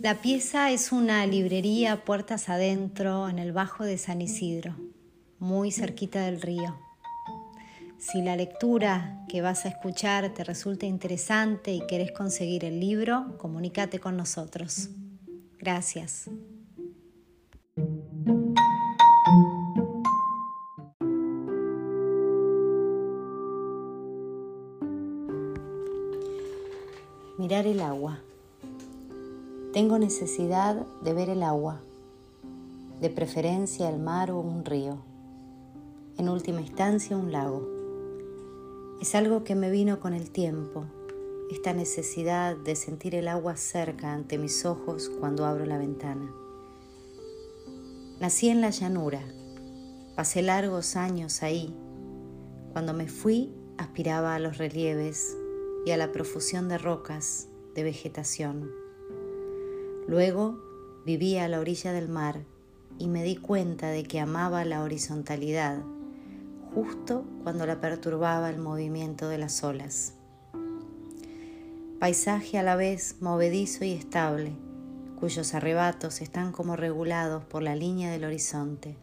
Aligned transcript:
La 0.00 0.22
pieza 0.22 0.70
es 0.70 0.92
una 0.92 1.26
librería 1.26 2.04
puertas 2.04 2.48
adentro 2.48 3.28
en 3.28 3.40
el 3.40 3.50
Bajo 3.50 3.82
de 3.82 3.98
San 3.98 4.22
Isidro, 4.22 4.76
muy 5.40 5.72
cerquita 5.72 6.22
del 6.22 6.40
río. 6.40 6.78
Si 7.98 8.22
la 8.22 8.36
lectura 8.36 9.24
que 9.28 9.42
vas 9.42 9.64
a 9.64 9.70
escuchar 9.70 10.32
te 10.34 10.44
resulta 10.44 10.86
interesante 10.86 11.72
y 11.72 11.84
querés 11.88 12.12
conseguir 12.12 12.64
el 12.64 12.78
libro, 12.78 13.36
comunícate 13.38 13.98
con 13.98 14.16
nosotros. 14.16 14.90
Gracias. 15.58 16.30
Mirar 27.36 27.66
el 27.66 27.80
agua. 27.80 28.20
Tengo 29.72 29.98
necesidad 29.98 30.86
de 31.02 31.12
ver 31.12 31.28
el 31.28 31.42
agua, 31.42 31.82
de 33.02 33.10
preferencia 33.10 33.90
el 33.90 33.98
mar 33.98 34.30
o 34.30 34.40
un 34.40 34.64
río, 34.64 34.96
en 36.16 36.30
última 36.30 36.62
instancia 36.62 37.18
un 37.18 37.32
lago. 37.32 37.68
Es 39.02 39.14
algo 39.14 39.44
que 39.44 39.54
me 39.54 39.70
vino 39.70 40.00
con 40.00 40.14
el 40.14 40.30
tiempo, 40.30 40.86
esta 41.50 41.74
necesidad 41.74 42.56
de 42.56 42.76
sentir 42.76 43.14
el 43.14 43.28
agua 43.28 43.58
cerca 43.58 44.14
ante 44.14 44.38
mis 44.38 44.64
ojos 44.64 45.10
cuando 45.20 45.44
abro 45.44 45.66
la 45.66 45.76
ventana. 45.76 46.32
Nací 48.20 48.48
en 48.48 48.62
la 48.62 48.70
llanura, 48.70 49.20
pasé 50.16 50.40
largos 50.40 50.96
años 50.96 51.42
ahí. 51.42 51.76
Cuando 52.72 52.94
me 52.94 53.06
fui 53.06 53.52
aspiraba 53.76 54.34
a 54.34 54.38
los 54.38 54.56
relieves 54.56 55.36
y 55.84 55.90
a 55.90 55.98
la 55.98 56.10
profusión 56.10 56.70
de 56.70 56.78
rocas, 56.78 57.48
de 57.74 57.82
vegetación. 57.82 58.87
Luego 60.08 60.58
viví 61.04 61.36
a 61.36 61.48
la 61.48 61.60
orilla 61.60 61.92
del 61.92 62.08
mar 62.08 62.40
y 62.98 63.08
me 63.08 63.22
di 63.22 63.36
cuenta 63.36 63.90
de 63.90 64.04
que 64.04 64.20
amaba 64.20 64.64
la 64.64 64.82
horizontalidad 64.82 65.82
justo 66.74 67.24
cuando 67.42 67.66
la 67.66 67.80
perturbaba 67.82 68.48
el 68.48 68.58
movimiento 68.58 69.28
de 69.28 69.36
las 69.36 69.62
olas. 69.62 70.14
Paisaje 72.00 72.56
a 72.56 72.62
la 72.62 72.74
vez 72.74 73.16
movedizo 73.20 73.84
y 73.84 73.92
estable, 73.92 74.52
cuyos 75.20 75.52
arrebatos 75.52 76.22
están 76.22 76.52
como 76.52 76.74
regulados 76.74 77.44
por 77.44 77.62
la 77.62 77.76
línea 77.76 78.10
del 78.10 78.24
horizonte. 78.24 78.96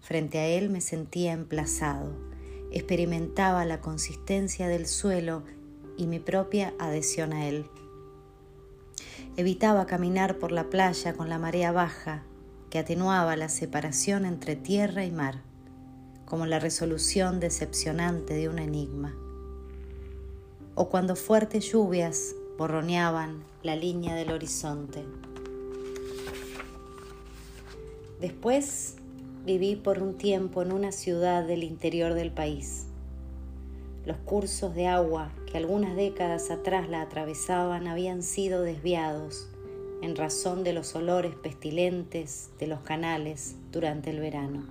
Frente 0.00 0.38
a 0.38 0.46
él 0.46 0.70
me 0.70 0.80
sentía 0.80 1.32
emplazado, 1.32 2.12
experimentaba 2.72 3.66
la 3.66 3.82
consistencia 3.82 4.66
del 4.66 4.86
suelo 4.86 5.42
y 5.98 6.06
mi 6.06 6.20
propia 6.20 6.72
adhesión 6.78 7.34
a 7.34 7.46
él. 7.48 7.66
Evitaba 9.38 9.86
caminar 9.86 10.40
por 10.40 10.50
la 10.50 10.64
playa 10.64 11.12
con 11.12 11.28
la 11.28 11.38
marea 11.38 11.70
baja, 11.70 12.24
que 12.70 12.80
atenuaba 12.80 13.36
la 13.36 13.48
separación 13.48 14.24
entre 14.24 14.56
tierra 14.56 15.04
y 15.04 15.12
mar 15.12 15.42
como 16.24 16.44
la 16.44 16.58
resolución 16.58 17.38
decepcionante 17.38 18.34
de 18.34 18.48
un 18.48 18.58
enigma. 18.58 19.14
O 20.74 20.88
cuando 20.88 21.14
fuertes 21.14 21.70
lluvias 21.70 22.34
borroneaban 22.58 23.44
la 23.62 23.76
línea 23.76 24.16
del 24.16 24.32
horizonte. 24.32 25.04
Después 28.20 28.96
viví 29.46 29.76
por 29.76 30.02
un 30.02 30.18
tiempo 30.18 30.62
en 30.62 30.72
una 30.72 30.90
ciudad 30.90 31.46
del 31.46 31.62
interior 31.62 32.14
del 32.14 32.32
país. 32.32 32.87
Los 34.08 34.16
cursos 34.16 34.74
de 34.74 34.86
agua 34.86 35.30
que 35.44 35.58
algunas 35.58 35.94
décadas 35.94 36.50
atrás 36.50 36.88
la 36.88 37.02
atravesaban 37.02 37.86
habían 37.88 38.22
sido 38.22 38.62
desviados 38.62 39.50
en 40.00 40.16
razón 40.16 40.64
de 40.64 40.72
los 40.72 40.94
olores 40.94 41.34
pestilentes 41.34 42.48
de 42.58 42.68
los 42.68 42.80
canales 42.80 43.56
durante 43.70 44.08
el 44.08 44.20
verano. 44.20 44.64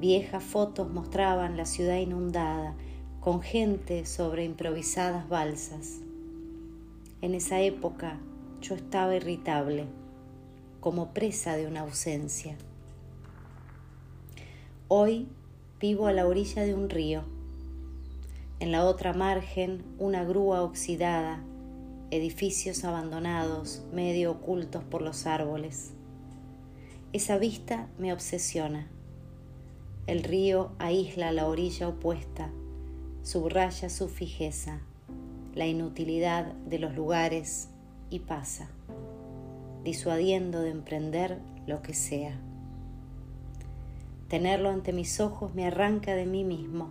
Viejas 0.00 0.42
fotos 0.42 0.88
mostraban 0.90 1.58
la 1.58 1.66
ciudad 1.66 1.98
inundada, 1.98 2.76
con 3.20 3.42
gente 3.42 4.06
sobre 4.06 4.46
improvisadas 4.46 5.28
balsas. 5.28 5.98
En 7.20 7.34
esa 7.34 7.60
época 7.60 8.18
yo 8.62 8.74
estaba 8.74 9.16
irritable, 9.16 9.84
como 10.80 11.12
presa 11.12 11.58
de 11.58 11.66
una 11.66 11.80
ausencia. 11.80 12.56
Hoy 14.88 15.28
vivo 15.78 16.06
a 16.06 16.14
la 16.14 16.26
orilla 16.26 16.62
de 16.62 16.74
un 16.74 16.88
río. 16.88 17.22
En 18.60 18.72
la 18.72 18.84
otra 18.84 19.12
margen 19.12 19.82
una 19.98 20.24
grúa 20.24 20.62
oxidada, 20.62 21.42
edificios 22.10 22.84
abandonados, 22.84 23.82
medio 23.92 24.30
ocultos 24.30 24.84
por 24.84 25.02
los 25.02 25.26
árboles. 25.26 25.92
Esa 27.12 27.38
vista 27.38 27.88
me 27.98 28.12
obsesiona 28.12 28.86
el 30.10 30.24
río 30.24 30.72
aísla 30.80 31.30
la 31.30 31.46
orilla 31.46 31.86
opuesta, 31.86 32.50
subraya 33.22 33.88
su 33.88 34.08
fijeza, 34.08 34.80
la 35.54 35.68
inutilidad 35.68 36.46
de 36.66 36.80
los 36.80 36.96
lugares 36.96 37.68
y 38.10 38.18
pasa, 38.18 38.70
disuadiendo 39.84 40.62
de 40.62 40.70
emprender 40.70 41.38
lo 41.68 41.80
que 41.80 41.94
sea. 41.94 42.36
Tenerlo 44.26 44.70
ante 44.70 44.92
mis 44.92 45.20
ojos 45.20 45.54
me 45.54 45.66
arranca 45.66 46.16
de 46.16 46.26
mí 46.26 46.42
mismo. 46.42 46.90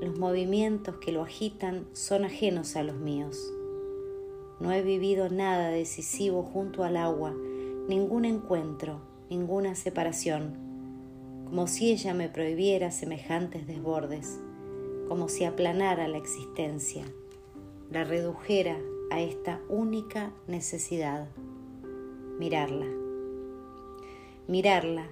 Los 0.00 0.18
movimientos 0.18 0.96
que 0.96 1.12
lo 1.12 1.22
agitan 1.22 1.86
son 1.92 2.24
ajenos 2.24 2.76
a 2.76 2.82
los 2.82 2.96
míos. 2.96 3.52
No 4.58 4.72
he 4.72 4.82
vivido 4.82 5.28
nada 5.28 5.68
decisivo 5.68 6.42
junto 6.42 6.84
al 6.84 6.96
agua, 6.96 7.34
ningún 7.88 8.24
encuentro, 8.24 9.00
ninguna 9.28 9.74
separación 9.74 10.70
como 11.50 11.66
si 11.66 11.90
ella 11.90 12.14
me 12.14 12.28
prohibiera 12.28 12.92
semejantes 12.92 13.66
desbordes, 13.66 14.38
como 15.08 15.28
si 15.28 15.42
aplanara 15.42 16.06
la 16.06 16.16
existencia, 16.16 17.04
la 17.90 18.04
redujera 18.04 18.78
a 19.10 19.20
esta 19.20 19.60
única 19.68 20.32
necesidad, 20.46 21.26
mirarla. 22.38 22.86
Mirarla 24.46 25.08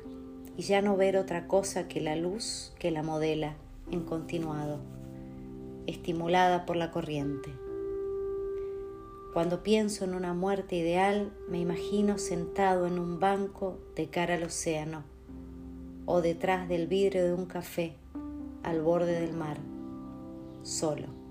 y 0.56 0.62
ya 0.62 0.80
no 0.80 0.96
ver 0.96 1.16
otra 1.16 1.48
cosa 1.48 1.88
que 1.88 2.00
la 2.00 2.14
luz 2.14 2.72
que 2.78 2.92
la 2.92 3.02
modela 3.02 3.56
en 3.90 4.04
continuado, 4.04 4.78
estimulada 5.86 6.66
por 6.66 6.76
la 6.76 6.90
corriente. 6.90 7.52
Cuando 9.32 9.62
pienso 9.62 10.04
en 10.04 10.14
una 10.14 10.34
muerte 10.34 10.76
ideal, 10.76 11.32
me 11.48 11.60
imagino 11.60 12.18
sentado 12.18 12.86
en 12.86 12.98
un 12.98 13.20
banco 13.20 13.78
de 13.94 14.08
cara 14.08 14.34
al 14.34 14.42
océano 14.42 15.04
o 16.06 16.22
detrás 16.22 16.68
del 16.68 16.86
vidrio 16.86 17.24
de 17.24 17.34
un 17.34 17.46
café 17.46 17.94
al 18.62 18.80
borde 18.80 19.20
del 19.20 19.34
mar, 19.34 19.58
solo. 20.62 21.27